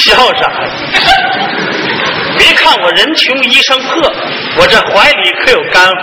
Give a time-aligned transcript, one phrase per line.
[0.00, 0.50] 笑啥？
[2.38, 4.12] 别看我人穷衣裳破，
[4.56, 5.94] 我这怀里可有干货。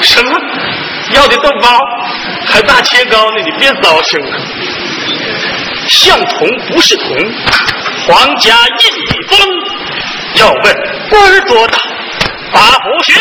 [0.00, 0.40] 什么？
[1.10, 1.78] 要的豆包，
[2.46, 4.38] 还大切糕呢，你别糟心了。
[5.86, 7.06] 像铜不是铜，
[8.06, 9.38] 皇家印一封。
[10.36, 10.62] 要问
[11.10, 11.78] 官多大，
[12.52, 13.20] 八福去。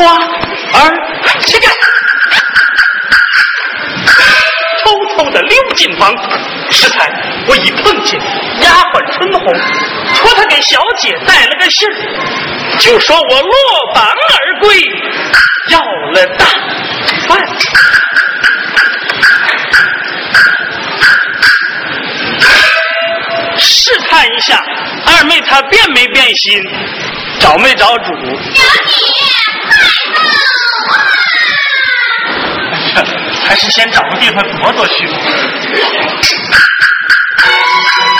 [0.00, 0.96] 花儿，
[1.44, 1.70] 去干。
[4.82, 6.10] 偷偷的溜进房，
[6.70, 7.12] 适才
[7.46, 8.18] 我已碰见
[8.62, 9.44] 丫鬟春红，
[10.16, 11.94] 托她给小姐带了个信儿，
[12.78, 13.52] 就说我落
[13.94, 14.80] 榜而归，
[15.68, 16.46] 要了大
[17.28, 17.46] 饭。
[23.58, 24.64] 试探一下，
[25.06, 26.58] 二妹她变没变心？
[27.38, 28.14] 找没找主？
[28.54, 29.39] 小姐。
[33.44, 35.18] 还是先找个地方躲躲去吧。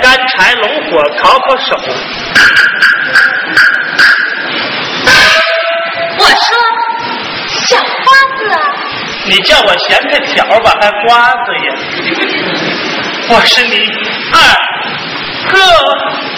[0.00, 1.76] 干柴龙火烤烤手
[6.18, 6.56] 我说
[7.66, 7.84] 小花
[8.38, 8.40] 子
[9.26, 11.74] 你叫我咸菜条吧还瓜子呀
[13.28, 13.76] 我是你
[14.32, 14.38] 二
[15.50, 16.31] 哥。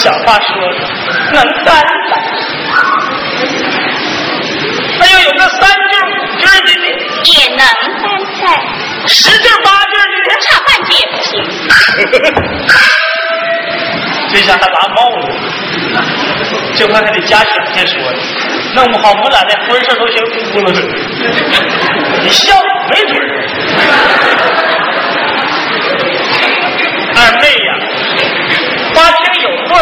[0.00, 0.80] 小话说的，
[1.30, 1.92] 能担的。
[4.98, 5.92] 他要有个三句
[6.38, 6.86] 句的呢，
[7.24, 7.60] 也能
[8.00, 8.04] 担
[8.40, 8.40] 菜。
[9.06, 11.30] 十句八句的呢，差半句也不行。
[14.32, 15.22] 这下还拿帽子，
[16.76, 18.18] 这怕还得加钱再说呢。
[18.72, 20.72] 弄不好我俩连婚事都先哭了。
[22.22, 22.54] 你笑
[22.88, 24.69] 没准儿。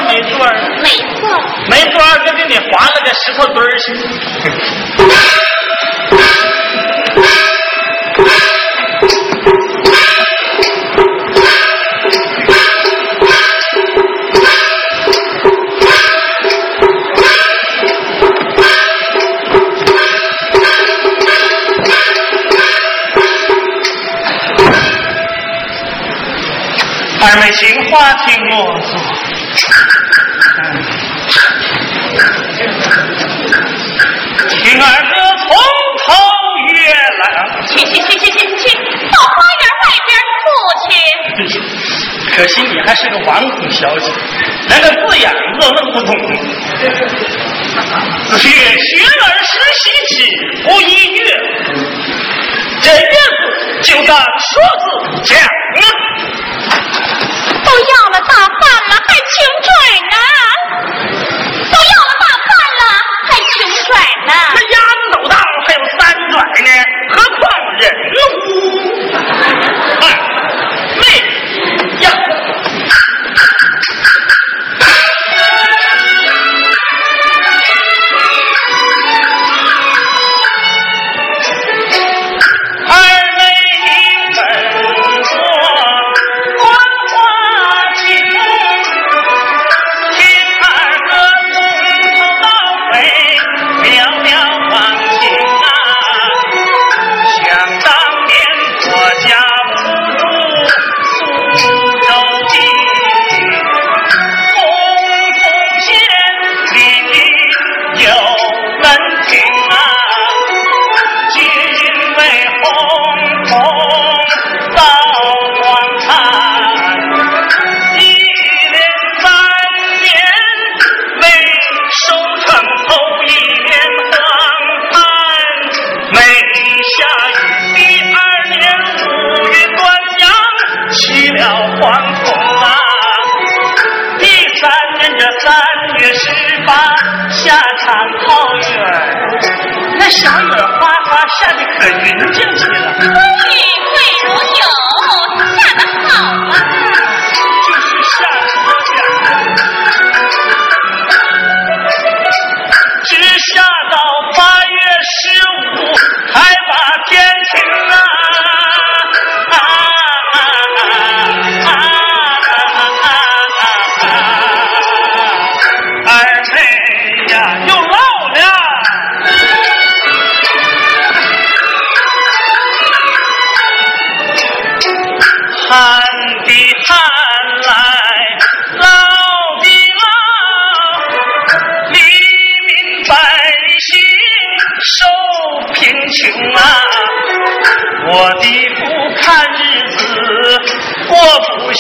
[0.03, 0.47] 没错
[0.83, 0.89] 没
[1.21, 1.29] 错
[1.69, 3.93] 没错二哥给你划了个石头墩儿去
[27.21, 28.98] 二妹情话听我
[34.81, 35.49] 二哥，从
[36.05, 36.07] 头
[36.73, 37.23] 越来，
[37.67, 38.63] 去去去去去去，
[39.11, 40.11] 到花园外边
[40.45, 40.47] 不
[40.85, 40.89] 去。
[42.35, 44.11] 可惜你还是个纨绔小姐，
[44.69, 46.11] 连个字眼子都弄不懂。
[48.29, 48.91] 子曰：“学
[49.25, 50.17] 而时习之，
[50.65, 50.85] 不亦
[51.17, 51.69] 说乎？”
[52.81, 53.41] 这月子
[53.83, 54.85] 就当说字
[55.25, 55.83] 讲了，
[57.65, 59.37] 都要了大半了，还请
[59.67, 59.69] 准
[60.11, 60.17] 呢？
[63.89, 63.97] 拽
[64.29, 64.33] 呢？
[64.55, 65.35] 这鸭子走道
[65.67, 66.71] 还有三拽呢，
[67.11, 67.41] 何况
[67.79, 67.83] 人
[70.01, 70.05] 呢？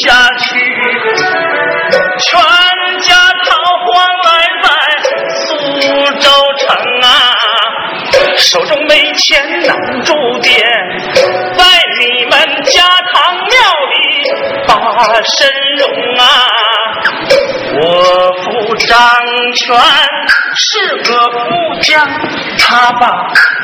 [0.08, 0.46] 下去，
[2.24, 2.40] 全
[3.02, 3.48] 家逃
[3.84, 3.86] 荒
[4.24, 4.28] 来
[4.62, 4.66] 在
[5.36, 5.46] 苏
[6.18, 6.66] 州城
[7.02, 7.06] 啊！
[8.36, 10.64] 手中没钱难住店，
[11.14, 11.62] 在
[12.00, 12.32] 你们
[12.64, 12.80] 家
[13.12, 13.52] 堂庙
[13.92, 13.96] 里
[14.66, 14.70] 把
[15.36, 15.36] 身
[15.78, 15.82] 容
[16.16, 16.24] 啊！
[17.80, 17.82] 我
[18.42, 18.96] 父张
[19.54, 19.76] 全
[20.56, 21.38] 是个富
[21.82, 22.02] 家，
[22.58, 23.02] 他把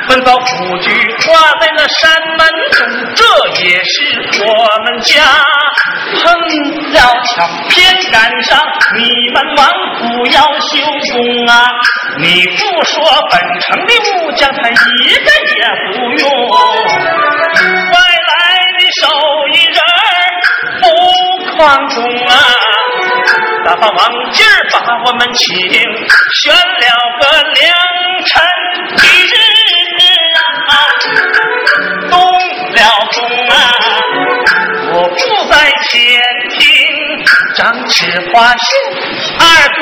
[0.08, 0.90] 本草府居
[1.26, 2.46] 挂在那山门
[3.14, 3.94] 中，这也是
[4.44, 4.48] 我
[4.84, 5.22] 们家。
[6.16, 6.22] 碰
[6.92, 8.58] 了巧，偏赶上
[8.96, 9.00] 你
[9.34, 9.66] 们王
[9.98, 10.72] 府要修
[11.12, 11.52] 宫啊！
[12.18, 12.94] 你不说
[13.30, 14.72] 本城的武将他一
[15.14, 15.60] 个也
[15.92, 17.94] 不用，外
[18.28, 18.32] 来
[18.78, 19.02] 的手
[19.52, 19.78] 艺人
[20.80, 20.84] 不
[21.56, 22.32] 宽中啊！
[23.64, 23.98] 大发王
[24.32, 24.74] 今儿把
[25.06, 26.86] 我们请，选了
[27.20, 27.64] 个良
[28.24, 28.32] 辰
[28.96, 29.32] 吉日
[35.14, 35.54] 我父在
[35.88, 36.20] 前
[36.58, 36.58] 厅
[37.54, 38.66] 张弛花袖，
[39.38, 39.44] 二
[39.76, 39.78] 哥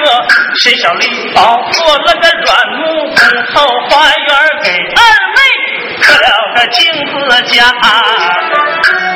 [0.58, 2.82] 身小礼包做了个软木
[3.14, 3.16] 工，
[3.54, 4.28] 后花园
[4.62, 5.00] 给二
[5.32, 5.38] 妹
[6.02, 7.12] 刻了个镜子
[7.54, 7.64] 架，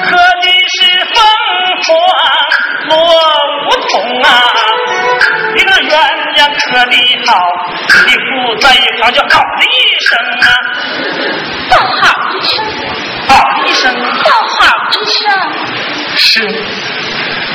[0.07, 0.77] 刻的是
[1.13, 1.17] 凤
[1.85, 1.87] 凰
[2.89, 2.97] 落
[3.67, 4.27] 梧桐啊，
[5.55, 5.93] 一个鸳
[6.37, 7.31] 鸯刻的好，
[8.07, 10.49] 你父在一旁就嗷了一声啊，
[11.69, 11.85] 叫好
[12.41, 12.65] 一声，
[13.29, 13.31] 好
[13.67, 13.85] 一声。
[14.25, 14.31] 叫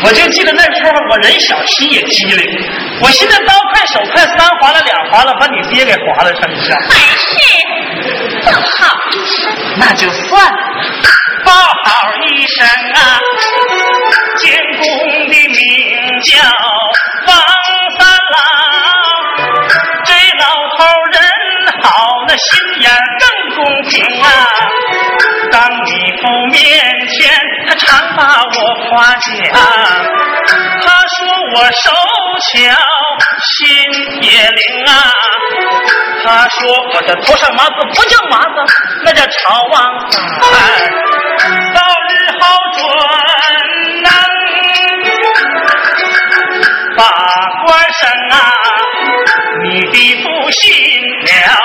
[0.04, 2.68] 我就记得那时候我人小心也机灵，
[3.02, 7.30] 我现在刀快手快三划了两划了，把你爹给划了成像，还是
[8.46, 8.98] 叫好。
[9.78, 10.58] 那就算了。
[11.44, 13.20] 报好一声啊，
[14.38, 14.84] 监工
[15.28, 16.38] 的名叫
[17.26, 17.36] 王
[17.98, 18.38] 三郎，
[20.06, 20.46] 这老
[20.78, 21.16] 头人
[21.82, 21.90] 好，
[22.28, 22.48] 那心
[22.80, 23.24] 眼更
[23.56, 23.60] 公
[23.90, 24.28] 平啊。
[25.52, 25.90] 当你
[26.22, 26.62] 父面
[27.10, 27.20] 前，
[27.92, 28.56] 常把我
[28.90, 29.22] 夸奖。
[30.84, 31.18] 他说
[31.56, 31.92] 我手
[32.40, 32.56] 巧，
[33.44, 33.60] 心
[34.22, 34.90] 也灵啊。
[36.24, 36.58] 他说
[36.94, 38.56] 我的头上麻子不叫麻子，
[39.04, 39.76] 那叫朝王
[40.40, 40.54] 饭。
[41.74, 42.42] 到日好
[42.74, 42.80] 准
[44.04, 44.10] 能
[46.96, 47.00] 把
[47.66, 48.02] 官升
[48.32, 48.34] 啊！
[49.64, 50.64] 你的父信
[51.26, 51.60] 了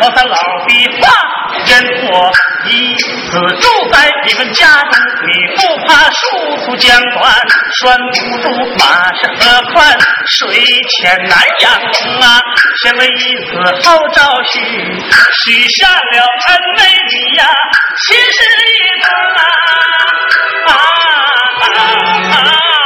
[0.00, 1.02] 我他老的话，
[1.66, 1.70] 任
[2.08, 2.32] 我
[2.66, 4.90] 一死住在你们家中。
[5.24, 6.20] 你不怕殊
[6.66, 7.22] 途将断，
[7.78, 8.44] 拴不住
[8.78, 8.82] 马
[9.14, 10.40] 是何宽，水
[10.90, 11.72] 浅难养
[12.20, 12.40] 啊！
[12.82, 13.50] 先为一次
[13.82, 14.52] 好招婿，
[15.44, 17.46] 许下了恩美礼呀，
[18.06, 19.04] 七十一次
[19.36, 19.40] 啊！
[20.66, 21.14] 啊啊
[21.60, 21.64] 啊
[22.30, 22.81] 啊啊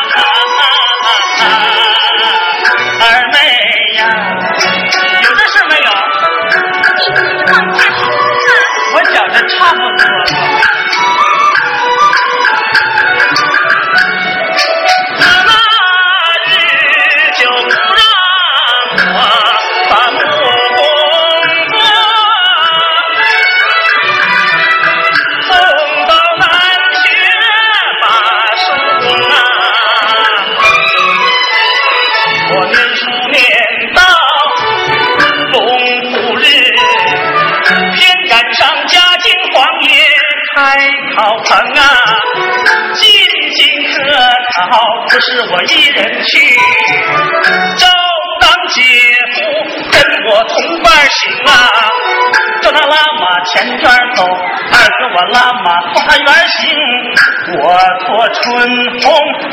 [58.46, 58.54] 春
[59.02, 59.10] 红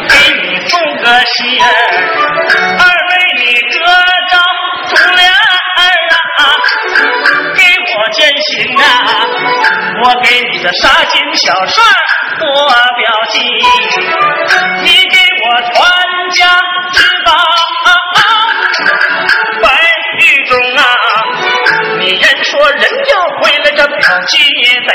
[0.08, 1.42] 给你送个信，
[2.78, 3.76] 二妹你得
[4.30, 4.38] 着
[4.88, 5.82] 忠良儿
[6.38, 6.40] 啊，
[7.56, 8.86] 给我践行啊，
[10.04, 11.84] 我给你的纱巾小帅
[12.38, 13.40] 做表记，
[14.84, 15.74] 你给我传
[16.36, 16.46] 家
[16.92, 17.34] 之宝。
[19.64, 19.68] 白
[20.20, 20.84] 玉中啊，
[21.98, 24.94] 你人说人要回来，这表亲也在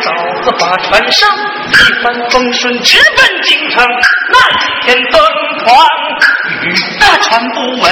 [0.00, 1.28] 老子把船上，
[1.70, 3.86] 一帆风顺直奔京城。
[4.32, 4.38] 那
[4.82, 5.20] 天登
[5.60, 5.74] 船，
[6.62, 7.90] 雨大船不稳，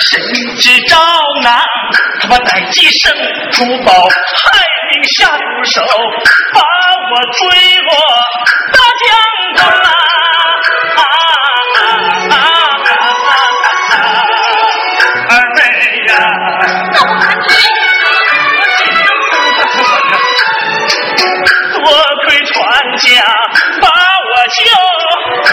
[0.00, 0.20] 谁
[0.58, 0.96] 知着
[1.42, 1.60] 难？
[2.20, 3.12] 他把逮鸡生
[3.52, 5.80] 出宝，害命下毒手，
[6.52, 7.40] 把我追
[7.82, 7.90] 落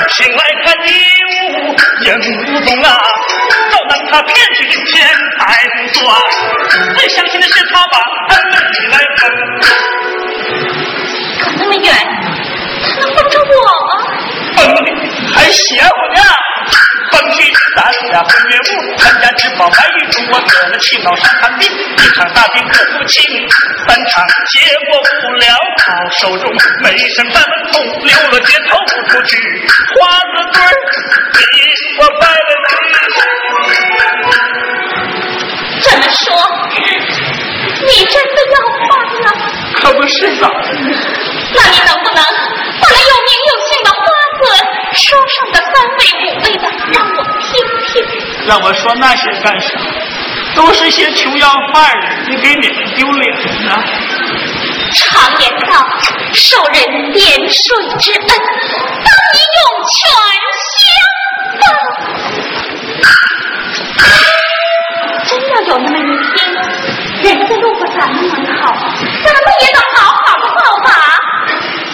[0.08, 0.89] 救，醒来看你
[1.32, 2.08] 无影
[2.54, 2.88] 无踪啊！
[3.72, 5.08] 都能他骗去天
[5.39, 5.41] 台
[5.76, 6.15] 不算，
[6.96, 7.98] 最伤心的是他把
[8.30, 8.56] 恩妹
[8.91, 9.20] 来坑。
[11.39, 11.86] 走那么远，
[12.84, 13.89] 他能帮着我吗？
[14.56, 14.88] 崩你
[15.34, 16.22] 还邪乎呢！
[17.12, 17.38] 崩去
[17.78, 23.24] 咱俩分月屋，参加吃饱白玉中，我得了气脑伤寒病，一场大病可不轻，
[23.88, 24.60] 三场结
[24.90, 25.46] 果不了，
[25.86, 25.86] 好
[26.18, 29.38] 手中没剩半分痛，流了血透不出去，
[29.94, 30.74] 花子堆儿
[31.32, 31.46] 给
[32.00, 32.50] 我拜了
[35.80, 36.26] 这么说，
[37.86, 38.90] 你真的要换
[39.22, 39.28] 了？
[39.76, 40.58] 可不是咋的？
[41.54, 42.24] 那你能不能
[42.82, 44.02] 把那有名有姓的花
[44.42, 44.44] 子
[44.98, 47.48] 说上个三位五位的，让我听
[47.88, 47.94] 听？
[48.48, 49.86] 让我说那些干什么？
[50.56, 53.32] 都是些穷要饭的，你给你们丢脸
[53.64, 53.72] 呢。
[54.94, 55.86] 常言道，
[56.34, 57.64] 受人点水
[58.00, 58.36] 之恩，当
[59.34, 59.62] 以涌
[59.94, 59.96] 泉
[60.74, 60.76] 相
[61.60, 61.64] 报。
[65.26, 66.02] 真要有那么一
[66.34, 66.36] 天，
[67.22, 68.60] 人家路过咱们门口，
[69.24, 70.90] 咱们也得好好的报答，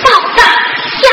[0.04, 0.06] 报
[0.38, 0.40] 答
[1.04, 1.08] 呀！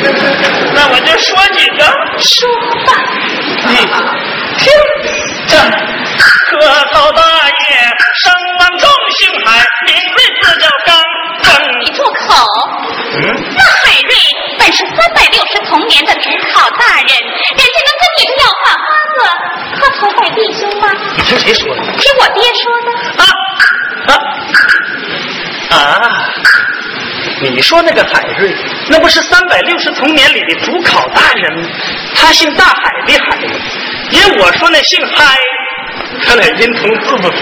[0.74, 1.84] 那我就说几个。
[2.18, 2.48] 说
[2.86, 2.88] 吧，
[3.68, 3.76] 你
[4.58, 4.72] 听
[5.46, 5.52] 着，
[6.50, 6.58] 可
[6.92, 7.62] 曹大爷
[8.22, 10.88] 声望重，姓海，名瑞字叫刚
[11.42, 11.46] 正。
[11.80, 12.34] 你住口！
[13.12, 13.16] 嗯，
[13.56, 14.10] 那海瑞
[14.58, 18.84] 本是三百六十同年的主考大人，人家能跟你这要饭花
[19.14, 19.18] 子
[19.80, 20.84] 磕头拜弟兄吗？
[21.16, 21.80] 你听谁说的？
[21.98, 22.88] 听我爹说的。
[23.22, 23.24] 啊
[24.06, 24.10] 啊
[25.76, 25.78] 啊！
[27.42, 28.54] 你说那个海瑞，
[28.88, 31.68] 那不是三百六十同年里的主考大人吗？
[32.14, 33.38] 他姓大海的海，
[34.10, 35.38] 因我说那姓嗨，
[36.26, 37.32] 他俩音同字不同。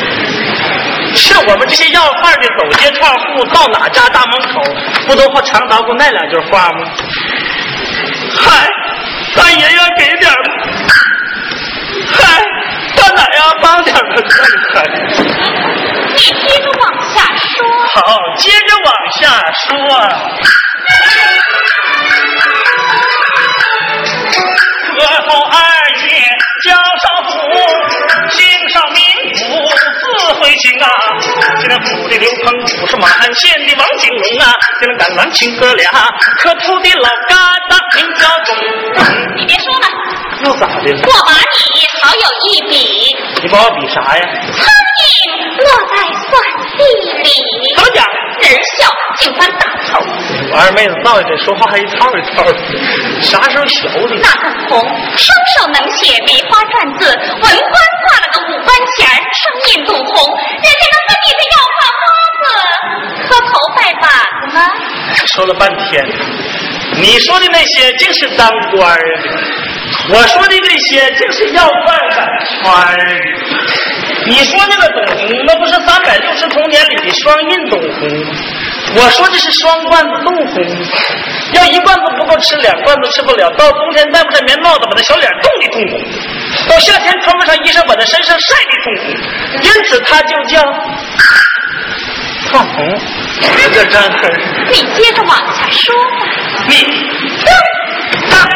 [1.14, 4.62] 是我们这些要饭的走街串户，到哪家大门口，
[5.06, 6.86] 不都好常捣鼓那两句话吗？
[8.36, 8.68] 嗨，
[9.34, 10.36] 大爷要给点儿
[12.12, 12.42] 嗨，
[12.94, 14.22] 大奶要帮点儿的
[14.74, 15.87] 嗨。
[16.18, 16.82] 你接着往
[17.14, 17.64] 下说。
[17.94, 17.98] 好，
[18.36, 19.20] 接着往下
[19.52, 19.78] 说。
[24.98, 25.54] 可头二
[26.02, 26.08] 爷
[26.64, 27.42] 叫少府，姓少名府，
[30.48, 30.88] 字慧清啊。
[31.60, 35.90] 这那府的刘鹏武是马鞍县的王景龙啊，这那赶郎亲哥俩，
[36.38, 37.34] 可头的老疙
[37.68, 38.56] 瘩名叫钟。
[39.36, 39.86] 你别说了，
[40.44, 41.00] 又咋的了？
[41.06, 44.22] 我把你好有一比，你把我比啥呀？
[44.52, 44.66] 苍
[44.98, 45.06] 蝇
[45.58, 46.30] 落在蒜
[46.78, 46.84] 地
[47.22, 48.06] 理，怎么讲？
[48.38, 48.86] 人笑
[49.18, 49.98] 竟翻大头。
[50.52, 52.58] 我二妹子闹这说话还一套一套的，
[53.20, 54.14] 啥时候学的？
[54.22, 54.80] 那个红
[55.16, 59.42] 双手能写梅花篆字，文官挂了个五官衔儿，双
[59.74, 62.06] 印镀红，人家能跟你这要饭花
[62.38, 62.42] 子
[63.26, 64.06] 磕头拜把
[64.40, 64.58] 子吗？
[65.26, 66.06] 说了半天，
[66.94, 72.16] 你说的那些竟是当官儿的，我说的这些竟是要饭的。
[74.28, 78.26] 你说那个董红，那不是三百六十同年里的双印董红吗？
[78.96, 80.62] 我说的是双罐子冻红，
[81.52, 83.50] 要一罐子不够吃，两罐子吃不了。
[83.50, 86.00] 到冬天戴不上棉帽子，把那小脸冻得通红；
[86.68, 89.14] 到夏天穿不上衣裳，把那身上晒得通红。
[89.62, 90.62] 因此它就叫
[92.50, 93.00] 烫红。
[93.74, 94.40] 这张痕。
[94.70, 96.26] 你接着往下说吧。
[96.66, 96.72] 你
[98.30, 98.48] 他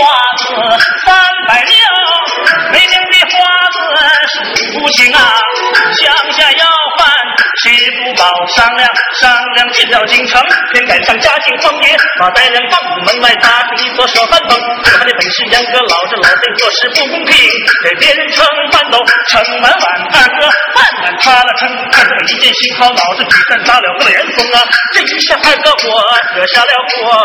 [0.00, 0.06] 花
[0.38, 0.44] 子
[1.04, 1.14] 三
[1.46, 1.74] 百六
[4.28, 5.40] 数不清啊。
[5.98, 6.66] 乡下要
[6.98, 7.08] 饭
[7.62, 8.30] 谁不饱？
[8.54, 8.88] 商量
[9.20, 14.58] 商量进了京城，偏赶上嘉靖皇爷把带人放门外搭出一座小饭棚。
[14.82, 17.36] 这他的本事严格，老这老贼做事不公平，
[17.84, 24.64] 给别人盛饭都盛满碗，二哥饭碗塌了撑，二哥一见心好，脑子举扇打了个连风啊！
[24.92, 26.04] 这一下二哥火
[26.36, 27.24] 惹下了祸，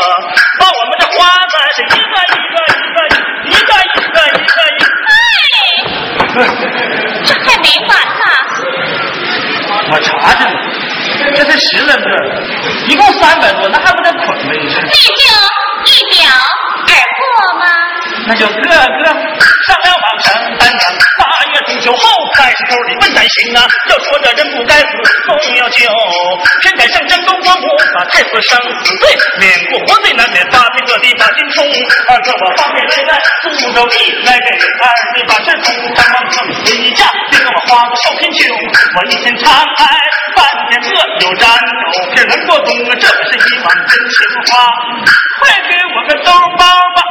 [0.59, 2.97] 把我们的花子是一个一个一个
[3.45, 4.94] 一个一个一个一个。
[6.37, 6.39] 哎，
[7.25, 8.25] 这还没完呢。
[9.87, 10.55] 我查着呢，
[11.35, 12.03] 这才十来个，
[12.87, 14.57] 一共三百多，那还不得捆呗？
[14.57, 15.29] 你这你就
[15.85, 16.17] 一表
[16.87, 17.23] 而过
[17.59, 17.65] 吗？
[18.27, 20.05] 那就个个上量往
[21.93, 23.67] 头的笨蛋行啊！
[23.89, 24.87] 要说这人不该死，
[25.43, 25.85] 总要救，
[26.61, 31.63] 偏赶上江东光武把太子生死罪，免过活罪难免发配各地把金冲。
[32.07, 34.47] 二哥我方便来在苏州地，来给
[34.81, 38.49] 二妹把这东山王成回家，别跟我花子受贫穷。
[38.95, 39.85] 我一天长挨
[40.35, 41.49] 半天饿，又沾
[41.93, 44.17] 豆皮能过冬啊，这可是一碗真情
[44.51, 44.71] 话。
[45.39, 47.03] 快给我个兜包吧，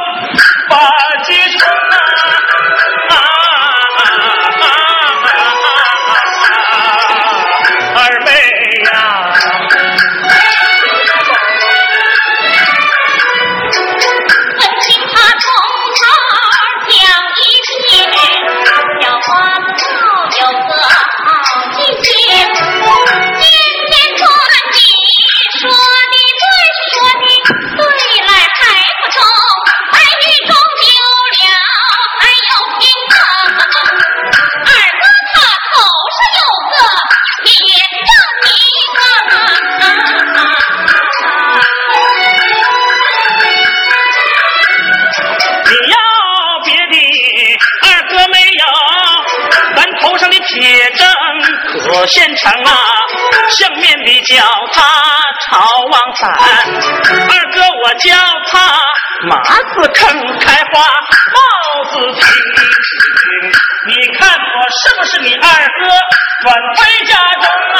[52.51, 52.77] 啊！
[53.51, 54.81] 相面的叫他
[55.45, 58.15] 朝王三，二哥我叫
[58.51, 58.53] 他
[59.29, 60.73] 马子坑开花
[61.33, 61.39] 帽
[61.91, 62.23] 子挺。
[63.87, 64.35] 你看我
[64.71, 65.87] 是不是你二哥
[66.41, 67.43] 转回家中？
[67.45, 67.79] 啊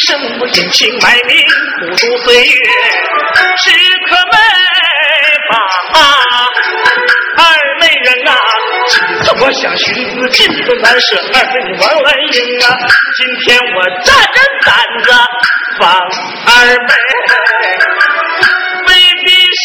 [0.00, 1.36] 毒计生我隐姓埋名，
[1.78, 3.70] 苦度岁月，时
[4.08, 4.34] 刻没
[5.50, 5.52] 把
[7.36, 7.44] 二
[7.80, 8.30] 妹人啊！
[9.40, 12.66] 我想寻思进都难舍，二妹你往来迎啊！
[13.16, 14.68] 今天我站着胆
[15.04, 15.06] 子
[15.78, 15.80] 放
[16.46, 16.48] 二
[16.86, 16.88] 妹，
[18.86, 18.90] 未
[19.24, 19.64] 必是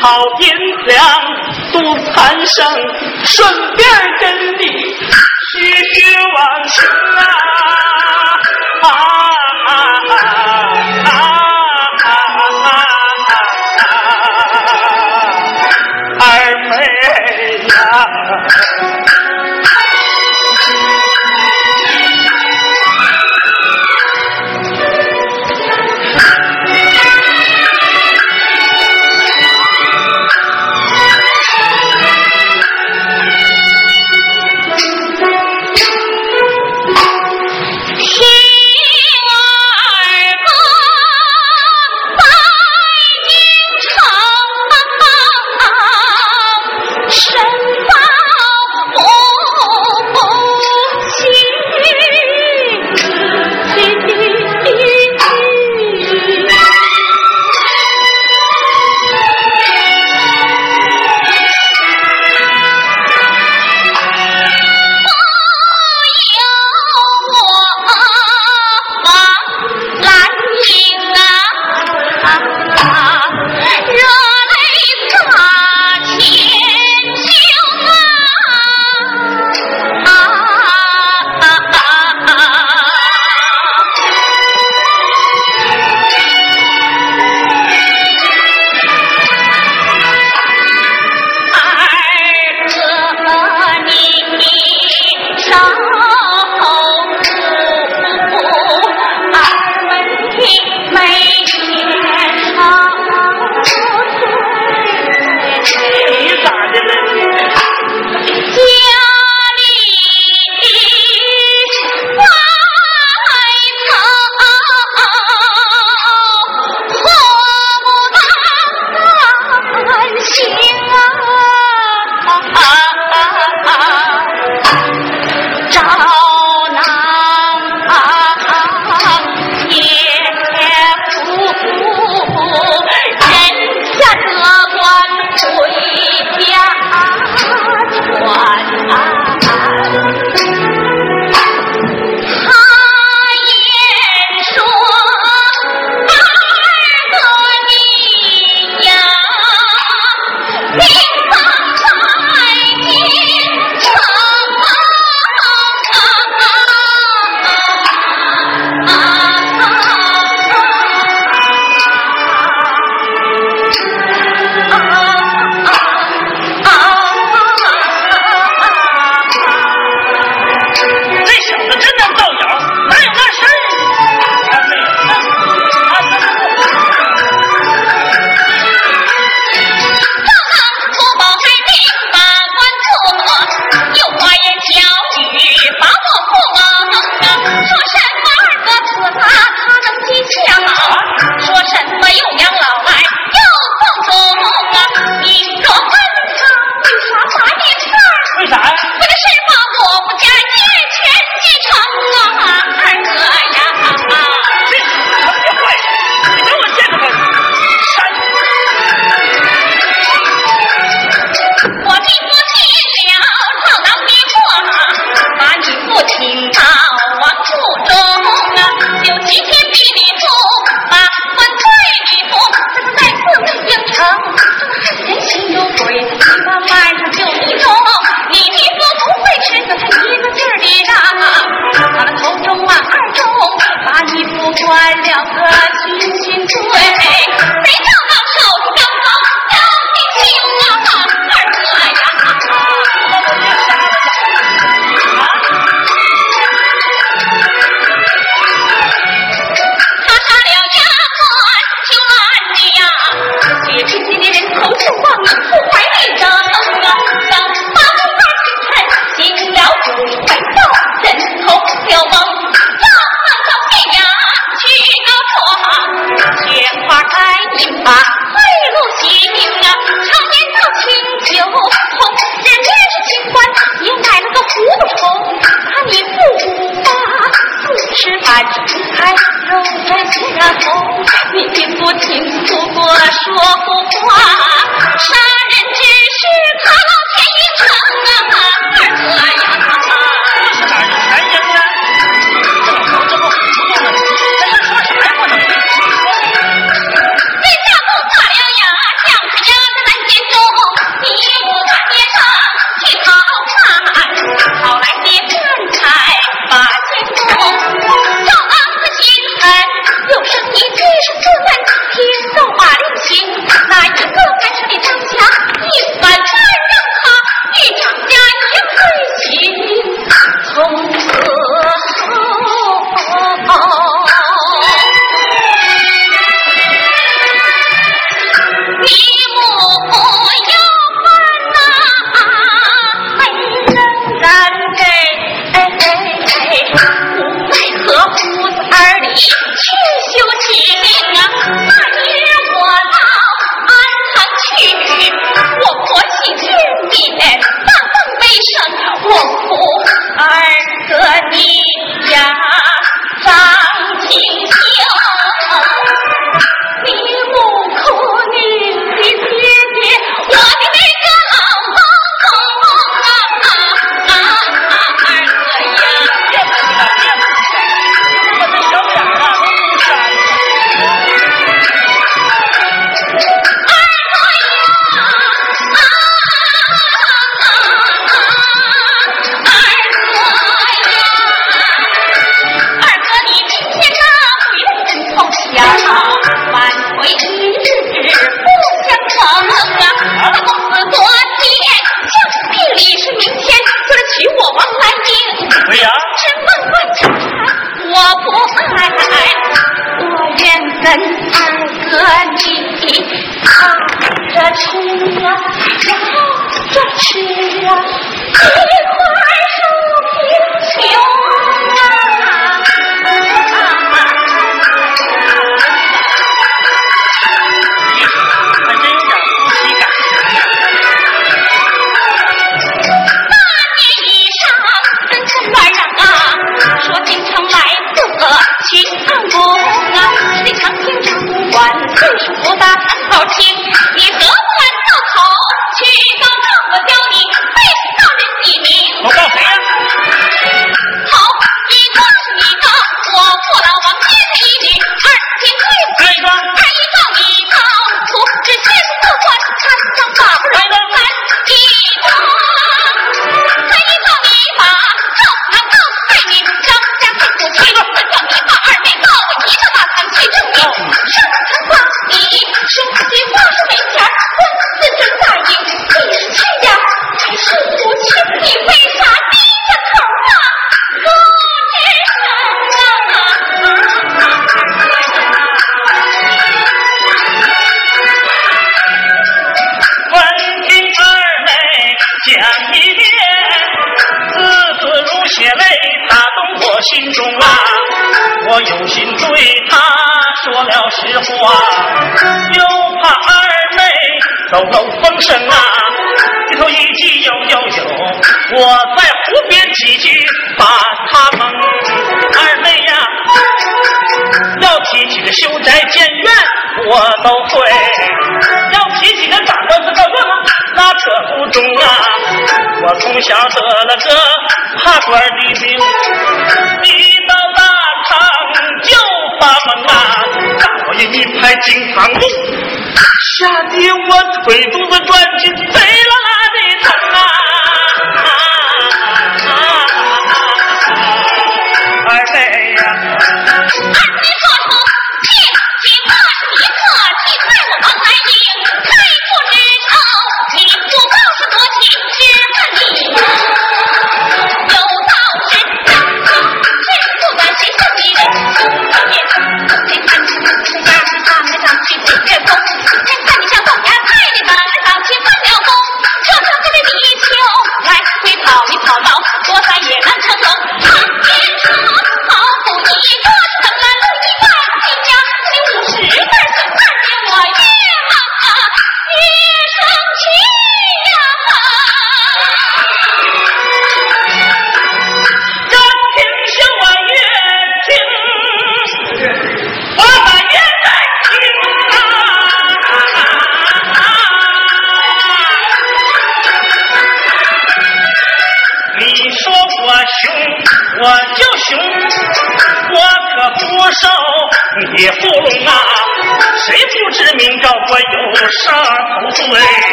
[0.00, 0.04] 讨
[0.40, 0.46] 银
[0.86, 0.94] 两
[1.72, 1.74] 度
[2.12, 2.60] 残生，
[3.24, 3.36] 顺
[3.76, 3.82] 便
[4.20, 4.24] 跟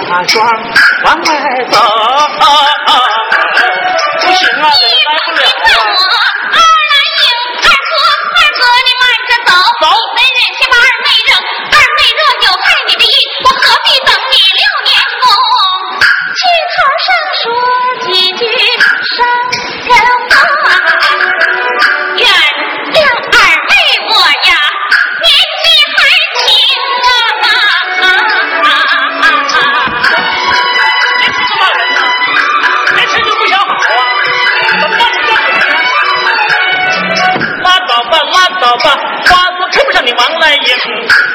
[0.00, 0.46] 假装
[1.04, 1.24] 往外
[1.70, 1.78] 走，
[4.20, 5.91] 不行啊，来不了啊！
[40.04, 40.76] 你王来英，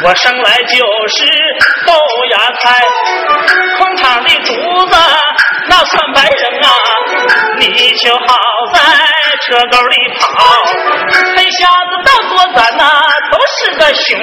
[0.03, 0.75] 我生来就
[1.07, 1.25] 是
[1.85, 1.93] 豆
[2.31, 2.83] 芽菜，
[3.77, 4.53] 空场的竹
[4.87, 4.95] 子
[5.67, 6.69] 那算白人啊！
[7.59, 8.35] 你就好
[8.73, 8.79] 在
[9.45, 10.25] 车沟里跑，
[11.35, 12.83] 黑瞎子到做咱呐
[13.31, 14.19] 都是个熊。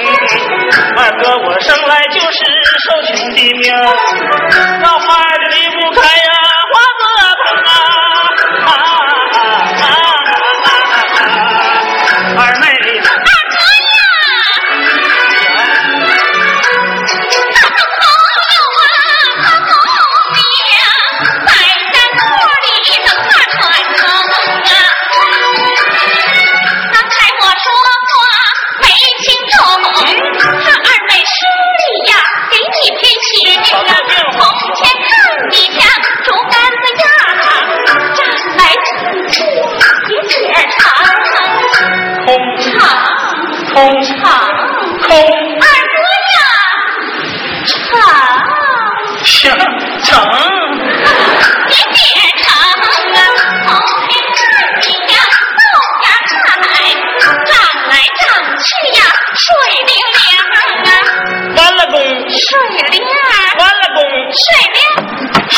[0.97, 2.45] 二哥我生来就是
[2.83, 3.73] 受穷的命，
[4.81, 6.01] 那花的离不开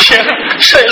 [0.08, 0.16] 行
[0.58, 0.87] 谁，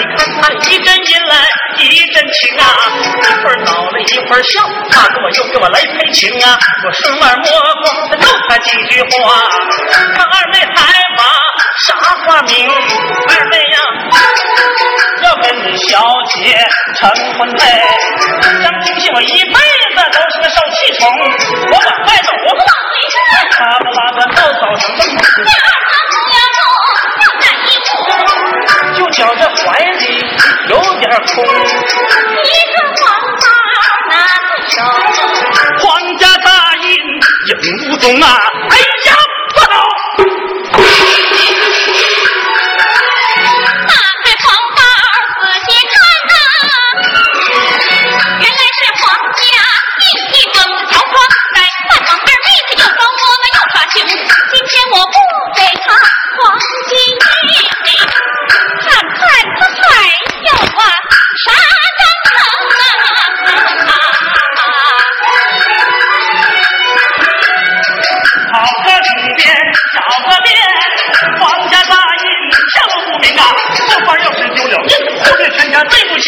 [0.00, 0.48] 啊！
[0.68, 1.36] 一阵阴来
[1.78, 2.64] 一阵晴啊，
[3.22, 6.58] 一会儿恼了一会儿笑，他跟我又给我来赔情啊。
[6.84, 7.44] 我顺耳摸
[7.82, 9.42] 光的逗他几句话，
[10.14, 11.24] 看二妹还把
[11.86, 11.94] 啥
[12.26, 12.70] 花名？
[13.28, 13.78] 二妹呀，
[15.22, 17.60] 要跟你小姐成婚配。
[18.62, 21.08] 张清信我一辈子都是个受气虫，
[21.70, 23.16] 我往外走，我不往回转，
[23.50, 25.00] 他不拉个到早上这
[29.00, 30.28] 就觉着怀里。
[30.68, 33.08] 有点空，一个王
[33.40, 33.44] 八
[34.10, 34.12] 拿
[34.46, 34.76] 在手，
[35.78, 36.84] 皇家大印
[37.48, 37.52] 影
[37.88, 38.26] 无踪啊！
[38.68, 38.76] 哎
[39.06, 39.16] 呀，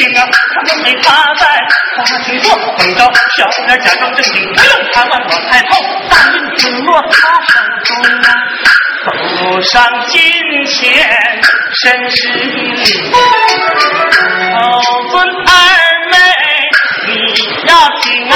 [0.03, 0.27] 全家对不清啊！
[0.55, 1.47] 他们没发在
[1.97, 2.45] 花厅做
[2.77, 2.99] 等着，
[3.37, 5.81] 小脸假装正经，不用他问我太透，
[6.11, 7.15] 大印只落他
[7.47, 7.53] 手
[7.85, 8.27] 中啊！
[9.05, 9.73] 走上
[10.09, 10.21] 金
[10.67, 11.09] 钱
[11.75, 13.11] 身是礼，
[14.53, 15.51] 头尊二
[16.11, 16.17] 妹
[17.07, 17.13] 你
[17.69, 18.35] 要听啊，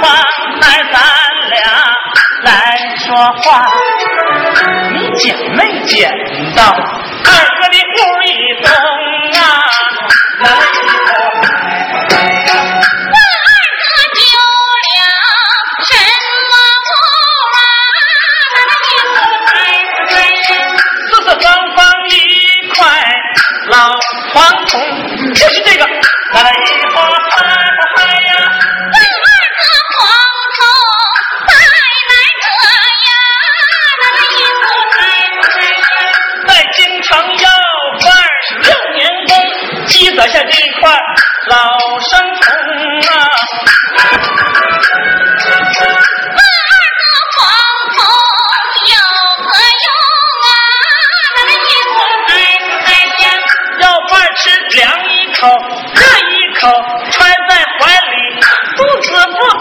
[0.00, 0.02] 方
[0.60, 0.96] 才咱
[1.50, 1.56] 俩
[2.44, 2.50] 来
[3.06, 3.06] 说
[3.42, 3.70] 话，
[4.94, 6.10] 你捡没捡
[6.54, 7.47] 到二？
[10.38, 10.68] 来。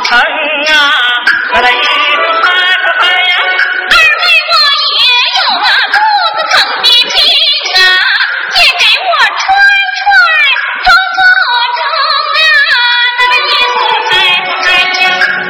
[0.08, 1.08] 疼啊。
[1.53, 1.84] 我的衣服
[2.43, 2.47] 嗨
[2.82, 3.34] 不嗨呀
[3.89, 4.55] 二妹我
[4.95, 5.01] 也
[5.36, 5.39] 有
[5.93, 5.97] 肚
[6.36, 7.16] 子疼的病
[7.76, 7.80] 啊
[8.51, 9.45] 借给我穿
[9.99, 10.03] 穿
[10.86, 11.20] 中不
[11.78, 11.80] 中
[12.39, 12.45] 啊
[13.20, 13.76] 那个医书
[14.10, 14.12] 在
[14.45, 14.99] 不在家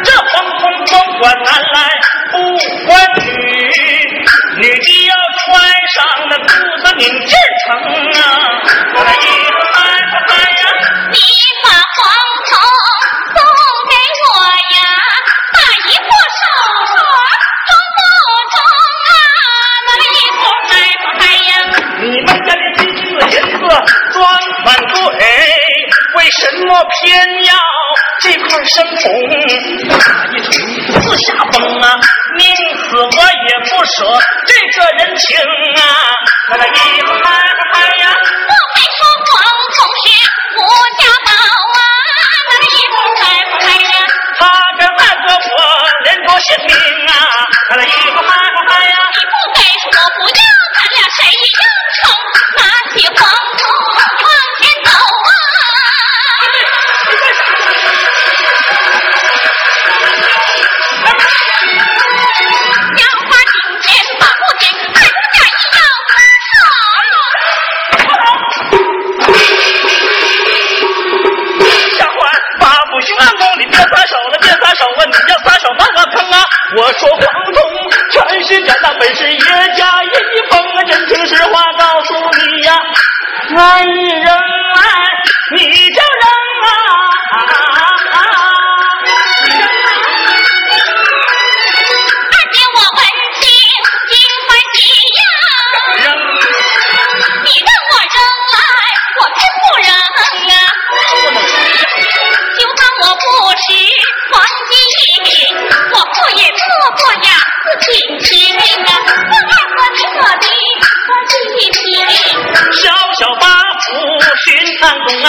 [0.03, 0.91] 这防空洞
[1.22, 1.47] 我拿
[33.95, 36.13] 说这个人情啊
[36.49, 37.46] 那个一般